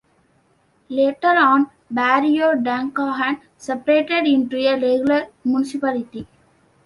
[0.89, 6.27] Later on, barrio Dangcagan separated into a regular municipality.